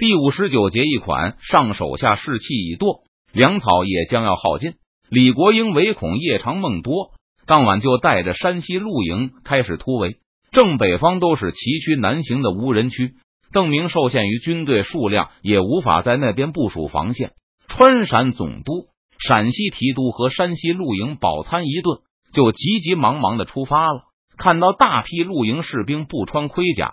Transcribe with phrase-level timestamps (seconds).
[0.00, 3.02] 第五十九节一款，上手下士气已堕，
[3.34, 4.76] 粮草也将要耗尽。
[5.10, 7.10] 李国英唯恐夜长梦多，
[7.46, 10.16] 当晚就带着山西陆营开始突围。
[10.52, 13.12] 正北方都是崎岖难行的无人区，
[13.52, 17.32] 邓明受限于军队数量，也无法在那边部署防线。
[17.68, 18.86] 川陕总督、
[19.18, 21.98] 陕西提督和山西陆营饱餐一顿，
[22.32, 24.04] 就急急忙忙的出发了。
[24.38, 26.90] 看到大批陆营士兵不穿盔甲，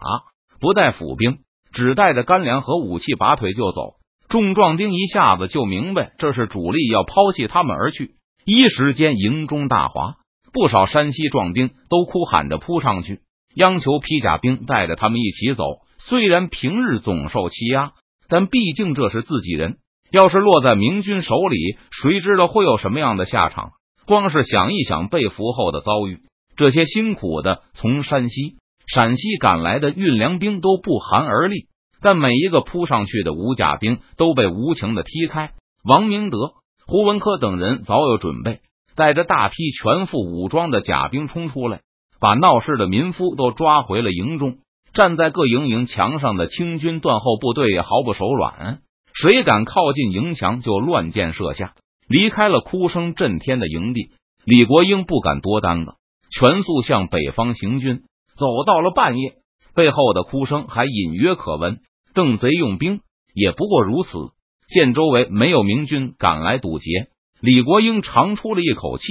[0.60, 1.38] 不带府兵。
[1.72, 3.96] 只带着干粮和武器，拔腿就走。
[4.30, 8.16] 众壮丁一下子就明白，这是主力要抛弃他们而去。
[8.46, 10.16] 一时间，营中大哗，
[10.52, 13.22] 不少山西壮丁都哭喊着扑上去，
[13.56, 15.64] 央求披甲兵带着他们一起走。
[15.98, 17.94] 虽然平日总受欺压，
[18.30, 19.78] 但毕竟这是自己人。
[20.12, 23.72] 要是落在明军手里，谁知道会有什么样的下场？
[24.06, 26.20] 光是想一想被俘后的遭遇，
[26.56, 28.56] 这些辛苦的从山西。
[28.88, 31.68] 陕西赶来的运粮兵都不寒而栗，
[32.02, 35.52] 但每一个扑上去的武甲兵都被无情的踢开。
[35.84, 36.54] 王明德、
[36.86, 38.62] 胡文科等人早有准备，
[38.96, 41.82] 带着大批全副武装的甲兵冲出来，
[42.22, 44.58] 把闹事的民夫都抓回了营中。
[44.94, 48.80] 站在各营营墙上的清军断后部队也毫不手软，
[49.14, 51.74] 谁敢靠近营墙就乱箭射下。
[52.08, 54.12] 离开了哭声震天的营地，
[54.46, 55.96] 李国英不敢多耽搁，
[56.32, 58.04] 全速向北方行军。
[58.38, 59.34] 走到了半夜，
[59.76, 61.80] 背后的哭声还隐约可闻。
[62.14, 63.02] 邓贼用兵
[63.34, 64.12] 也不过如此。
[64.68, 66.86] 见周围没有明军赶来堵截，
[67.42, 69.06] 李国英长出了一口气。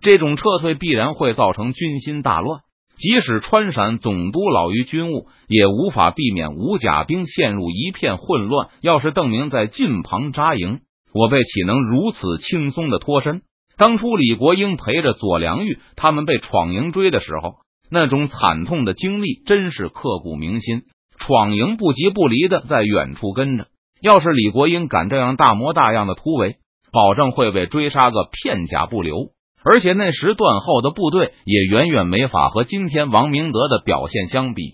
[0.00, 2.60] 这种撤退必然会造成军心大乱，
[2.96, 8.68] 即使川陕总督老于军务，也无法避免武甲兵陷入一片混乱。
[8.80, 10.80] 要是邓明在近旁扎营，
[11.12, 13.42] 我辈岂能如此轻松的脱身？
[13.76, 17.56] 当初李国英陪着左良玉他们被闯营追的时候。
[17.90, 20.82] 那种惨痛的经历真是刻骨铭心。
[21.18, 23.66] 闯营不急不离的在远处跟着，
[24.00, 26.56] 要是李国英敢这样大模大样的突围，
[26.92, 29.32] 保证会被追杀个片甲不留。
[29.62, 34.72] 而且那时段后的部队也远远没法和今天王明德的表现相比。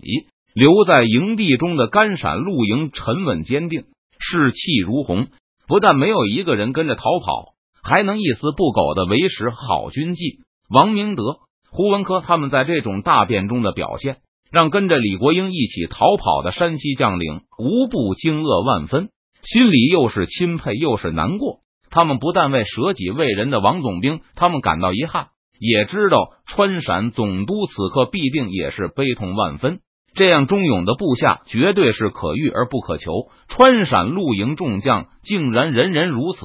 [0.55, 3.87] 留在营地中的甘陕陆营沉稳坚定，
[4.21, 5.27] 士气如虹，
[5.67, 10.39] 不但没有一个人跟着逃跑，还能一丝不苟的维持好军纪。
[10.71, 11.41] 王明德。
[11.77, 14.17] 胡文科他们在这种大变中的表现，
[14.51, 19.11] 让跟着李国英一起逃跑的山西将领无不惊愕万分，
[19.43, 21.59] 心里又是钦佩又是难过。
[21.91, 25.27] 他们不但为舍己为人的王总兵他们感到遗憾，
[25.61, 29.81] 也知道川陕总督此刻必定也是悲痛万分。
[30.15, 33.13] 这样忠勇的部下绝对是可遇而不可求。
[33.49, 36.41] 川陕陆营众将竟然人人如此，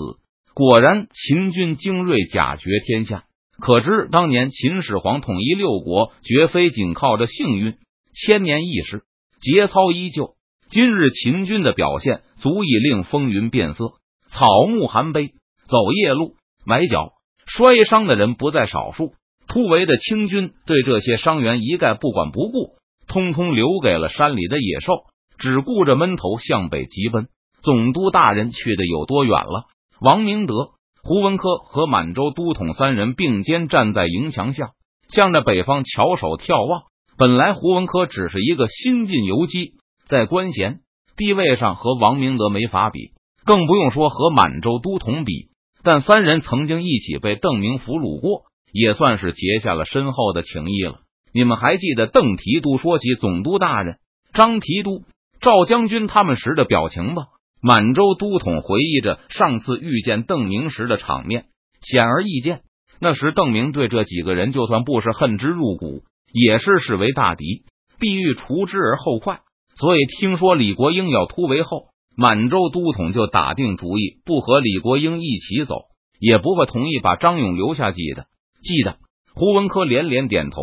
[0.54, 3.24] 果然秦军精锐，甲绝天下。
[3.62, 7.76] 可知当年秦始皇统一六国，绝非仅靠着幸运。
[8.12, 9.04] 千年易事，
[9.40, 10.34] 节操依旧。
[10.70, 13.94] 今日秦军的表现，足以令风云变色，
[14.32, 15.28] 草木含悲。
[15.68, 16.34] 走夜路，
[16.66, 17.12] 崴脚、
[17.46, 19.14] 摔伤的人不在少数。
[19.48, 22.78] 突围的清军对这些伤员一概不管不顾，
[23.08, 25.04] 通通留给了山里的野兽，
[25.38, 27.28] 只顾着闷头向北急奔。
[27.62, 29.66] 总督大人去的有多远了？
[30.00, 30.72] 王明德。
[31.04, 34.72] 胡文科和满洲都统三人并肩站在营墙下，
[35.10, 36.84] 向着北方翘首眺望。
[37.18, 39.74] 本来胡文科只是一个新晋游击，
[40.08, 40.80] 在官衔
[41.18, 43.12] 地位上和王明德没法比，
[43.46, 45.50] 更不用说和满洲都统比。
[45.84, 51.00] 但三人曾经一起被邓明俘虏过，也算是结下了深厚的情谊了。
[51.34, 53.98] 你们还记得邓提督说起总督大人、
[54.34, 55.02] 张提督、
[55.40, 57.24] 赵将军他们时的表情吗？
[57.62, 61.46] 满洲都统回忆着上次遇见邓明时的场面，
[61.82, 62.62] 显而易见，
[63.00, 66.02] 那时邓明对这几个人就算不是恨之入骨，
[66.34, 67.64] 也是视为大敌，
[68.00, 69.42] 必欲除之而后快。
[69.76, 75.84] 所以听说李国英要突围后，满洲都统就打定主意不和李国英一起走，
[76.20, 77.92] 也不会同意把张勇留下。
[77.92, 78.26] 记得，
[78.62, 78.98] 记得。
[79.34, 80.62] 胡文科连连点头，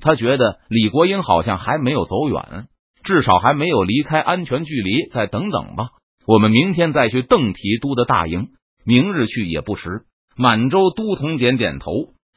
[0.00, 2.68] 他觉得李国英好像还没有走远，
[3.02, 5.08] 至少还没有离开安全距离。
[5.10, 5.88] 再等等吧。
[6.26, 8.48] 我们明天再去邓提督的大营，
[8.84, 9.82] 明日去也不迟。
[10.36, 11.92] 满洲都统点点头，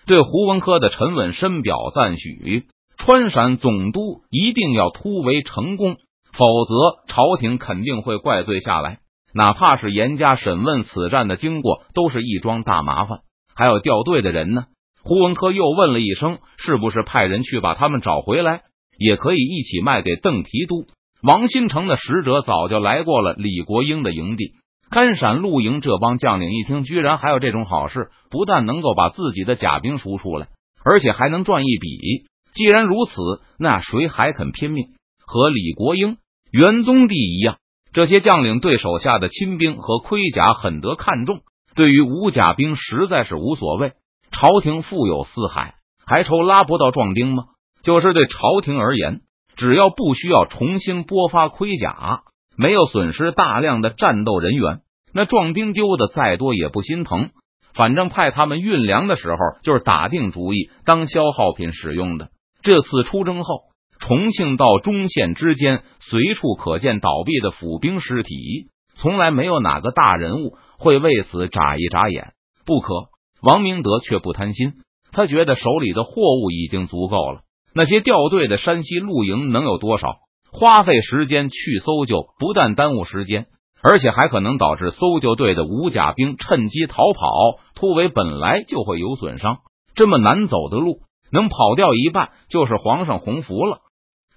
[0.06, 2.66] 对胡文科的沉稳深表赞许。
[2.98, 5.96] 川陕总督一定要突围成功，
[6.34, 6.74] 否则
[7.08, 9.00] 朝廷肯定会怪罪下来。
[9.34, 13.20] 哪怕是严加审问此战的经过，都是一桩大麻烦。
[13.56, 14.66] 还有掉队的人呢？
[15.04, 18.64] 胡文科又问了一声：“是不是派人去把他们找回来？
[18.98, 20.86] 也可以一起卖给邓提督。”
[21.22, 24.52] 王新成的使者早就来过了李国英的营地，
[24.90, 30.48] 甘陕陆营这帮将领一听，居然还有这种好事，不但能够把自己的甲兵赎出来，
[30.84, 32.28] 而且还能赚一笔。
[32.54, 34.88] 既然如此，那谁还肯拼命？
[35.26, 36.18] 和李国英、
[36.52, 37.58] 元宗帝一样，
[37.92, 41.42] 这些将领对手下的亲兵和盔甲很得看重，
[41.76, 43.92] 对于无甲兵实在是无所谓。
[44.32, 45.76] 朝廷富有四海，
[46.06, 47.46] 还愁拉不到壮丁吗？
[47.82, 49.22] 就是对朝廷而言，
[49.58, 52.22] 只要不需要重新拨发盔甲，
[52.56, 54.82] 没有损失大量的战斗人员，
[55.14, 57.32] 那壮丁丢的再多也不心疼。
[57.74, 62.30] 反正派他们运粮的时候，就是打定主意当消耗品使用的。
[62.62, 63.62] 这次出征后，
[64.00, 72.34] 重庆到中县之间随处可见倒闭的府兵尸体，从来没有哪个大人物会为此眨一眨眼。
[72.66, 72.94] 不可。
[73.42, 74.74] 王明德却不贪心，
[75.12, 76.12] 他觉得手里的货
[76.42, 77.42] 物已经足够了。
[77.78, 80.16] 那些掉队的山西露营能有多少？
[80.52, 83.46] 花费时间去搜救，不但耽误时间，
[83.84, 89.58] 而且还可能导致搜救队的武甲兵趁机逃跑，突围本来就会有损伤。
[89.94, 91.02] 这么难走的路，
[91.32, 93.82] 能跑掉一半，就是皇上洪福了。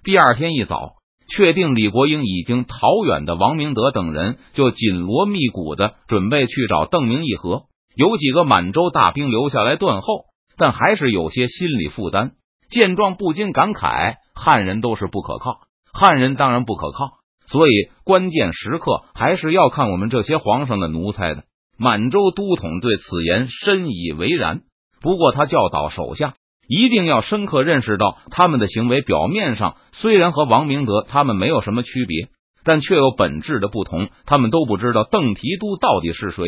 [0.03, 0.97] 第二天一早，
[1.27, 2.77] 确定李国英已经逃
[3.07, 7.63] 远的王明德等人，就紧锣密鼓的准备去找邓明议和。
[7.95, 10.25] 有几个满洲大兵留下来断后，
[10.57, 12.33] 但还是有些心理负担。
[12.71, 15.59] 见状，不禁感慨：汉人都是不可靠，
[15.93, 17.19] 汉人当然不可靠。
[17.47, 21.43] 所以关键时刻还是要看我们这些皇上的奴才的。
[21.77, 24.61] 满洲都统对此言深以为然。
[25.01, 26.33] 不过他教导手下
[26.67, 32.29] 一定要深刻认识到，他们的行为表面上虽然和王明德他们没有什么区别，
[32.63, 34.09] 但却有本质的不同。
[34.25, 36.45] 他们都不知道邓提督到底是谁。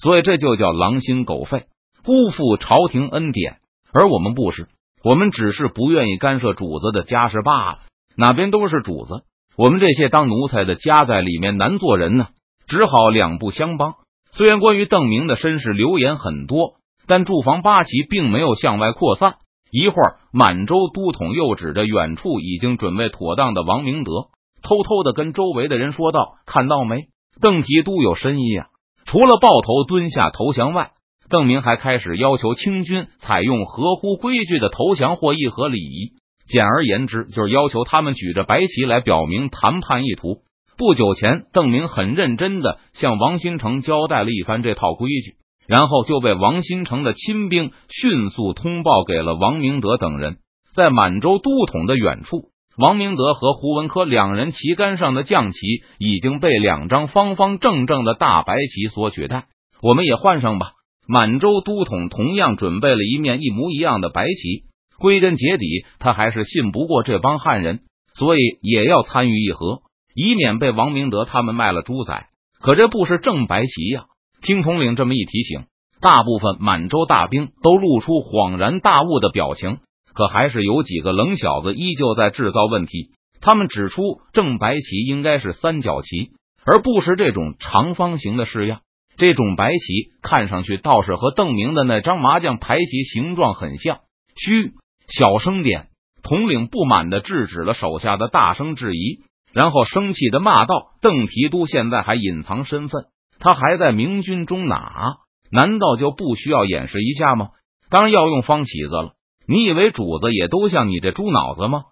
[0.00, 1.64] 所以这就叫狼心狗肺，
[2.04, 3.58] 辜负朝廷恩典。
[3.94, 4.66] 而我们不是，
[5.04, 7.78] 我们只是不愿意干涉主子的家事罢了。
[8.16, 9.22] 哪边都是主子，
[9.56, 12.28] 我们这些当奴才的夹在里面难做人呢，
[12.66, 13.94] 只好两不相帮。
[14.32, 16.74] 虽然关于邓明的身世流言很多，
[17.06, 19.34] 但驻防八旗并没有向外扩散。
[19.70, 24.28] 一会儿，满洲都统又指着远处已经准备妥当的王明德，
[24.62, 27.06] 偷偷的跟周围的人说道：“看到没？
[27.40, 28.66] 邓提督有深意啊！”
[29.04, 30.92] 除了抱头蹲下投降外，
[31.32, 36.12] 邓明还开始要求清军采用合乎规矩的投降或议和礼仪。
[36.46, 40.42] 简而言之，就是要求他们举着白旗来表明谈判意图。
[40.76, 45.36] 不久前，邓明很认真的向王新成交代了一番这套规矩，
[45.66, 50.36] 然后就被王新成的亲兵迅速通报给了王明德等人。
[50.76, 52.50] 在满洲都统的远处。
[52.76, 55.58] 王明德和胡文科两人旗杆上的将旗
[55.98, 59.46] 已经被两张方方正正的大白旗所取代，
[59.80, 60.72] 我们也换上吧。
[61.06, 64.64] 满洲都统同样准备了一面一模一样的白旗。
[64.98, 67.80] 归根结底，他还是信不过这帮汉人，
[68.14, 69.82] 所以也要参与议和，
[70.14, 72.26] 以免被王明德他们卖了猪仔。
[72.60, 74.04] 可这不是正白旗呀！
[74.42, 75.64] 听统领这么一提醒，
[76.00, 79.78] 大部分满洲大兵都露出恍然大悟的表情。
[80.14, 83.10] 可还是有几个冷小子依旧在制造问题。
[83.40, 86.32] 他们指出，正白旗应该是三角旗，
[86.64, 88.82] 而不是这种长方形的式样。
[89.16, 94.00] 这种白旗看上去倒是和邓明的那张麻将牌旗形状很像。
[94.34, 94.72] 嘘，
[95.08, 95.88] 小声点！
[96.22, 99.20] 统领不满的制止了手下的大声质疑，
[99.52, 103.06] 然后生气的骂道：“邓提督现在还隐藏身份，
[103.38, 105.16] 他还在明军中哪？
[105.50, 107.48] 难道就不需要演示一下吗？
[107.90, 109.12] 当然要用方旗子了。”
[109.44, 111.82] 你以为主子也都像你这猪脑子吗？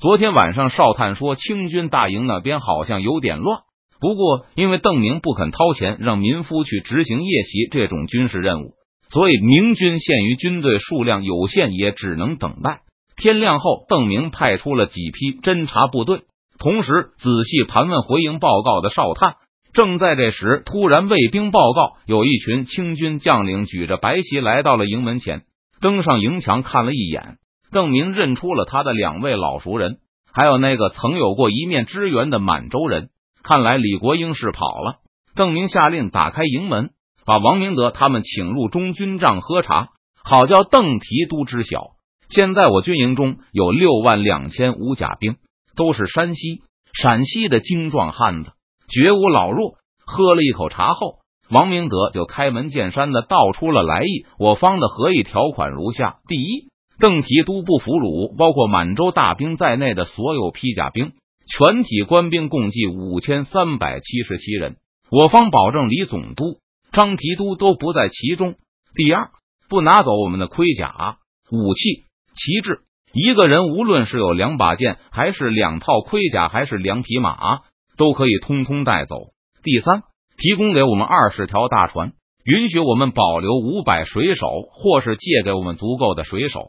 [0.00, 3.60] 昨天晚上哨探说清军大营那边好像有点乱，
[4.00, 8.74] 不过因为邓明不肯掏钱让民夫去执行夜袭这种军事任务，
[9.08, 12.80] 所以明军限于军队数量有限，也只能等待。
[13.16, 16.20] 天亮后，邓明派出了几批侦察部队，
[16.60, 19.34] 同时仔细盘问回营报告的哨探。
[19.72, 25.42] 正在这时，突然卫兵报告，有一群清军将领举着白旗来到了营门前。
[25.80, 27.38] 登上营墙看了一眼，
[27.70, 29.98] 邓明认出了他的两位老熟人，
[30.32, 33.10] 还有那个曾有过一面之缘的满洲人。
[33.48, 34.96] 看来李国英是跑了。
[35.34, 36.90] 邓明下令打开营门，
[37.24, 39.88] 把王明德他们请入中军帐喝茶，
[40.22, 41.92] 好叫邓提督知晓。
[42.28, 45.36] 现在我军营中有六万两千五甲兵，
[45.76, 46.60] 都是山西、
[46.92, 48.50] 陕西的精壮汉子，
[48.86, 49.76] 绝无老弱。
[50.04, 51.20] 喝了一口茶后。
[51.50, 54.26] 王明德就开门见山的道出了来意。
[54.38, 56.68] 我方的合议条款如下：第一，
[57.00, 61.12] 邓提督不俘虏包括满洲大兵在内的所有披甲兵，
[61.48, 64.76] 全体官兵共计五千三百七十七人。
[65.10, 66.58] 我方保证李总督、
[66.92, 68.54] 张提督都不在其中。
[68.94, 69.30] 第二，
[69.68, 71.18] 不拿走我们的盔甲、
[71.50, 72.80] 武器、旗帜。
[73.12, 77.60] 一个人无论是有两把剑，还是两套盔甲，还是两匹马，
[77.96, 79.16] 都可以通通带走。
[79.62, 80.02] 第三。
[80.40, 82.12] 提供给我们二十条大船，
[82.44, 86.60] 允许我们保留五百水手，或是借给我们足够的水手，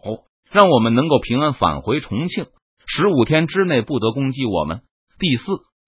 [0.52, 2.48] 让我们能够平安返回重庆。
[2.92, 4.82] 十五天之内不得攻击我们。
[5.20, 5.46] 第四，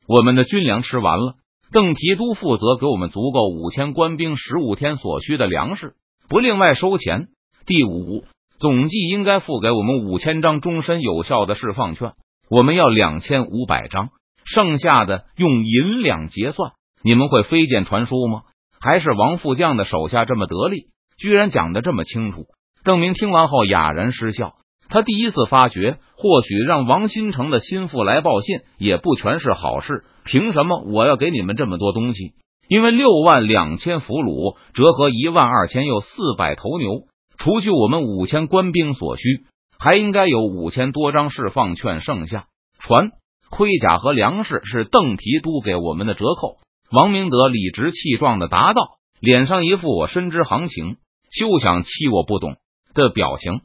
[0.08, 1.34] 我们的军粮吃完了，
[1.72, 5.96] 邓提督负责给我们足够五千官兵十五天所需的粮食，
[6.30, 7.30] 不另外收钱。
[7.66, 8.24] 第五，
[8.60, 12.14] 总计应该付给我们五千张终身有效的释放券，
[12.52, 14.10] 我们要两千五百张，
[14.46, 16.74] 剩下的用银两结算。
[17.04, 18.44] 你们会飞剑传书吗？
[18.80, 20.86] 还是王副将的手下这么得力，
[21.18, 22.46] 居然讲的这么清楚？
[22.84, 24.54] 邓明听完后哑然失笑。
[24.92, 30.04] 他第一次发觉，或许让王新成的心腹来报信也不全是好事。
[30.26, 32.34] 凭什么我要给你们这么多东西？
[32.68, 37.06] 因为六万两千俘虏折合一万二千又四百头牛，
[37.38, 39.46] 除去我们五千官兵所需，
[39.80, 42.02] 还应该有五千多张释放券。
[42.02, 43.12] 剩下船、
[43.50, 46.58] 盔甲和粮食是邓提督给我们的折扣。
[46.92, 48.82] 王明德理直气壮的答道，
[49.22, 50.98] 脸上一副我深知行情，
[51.32, 52.58] 休想欺我不懂
[52.94, 53.62] 的表情。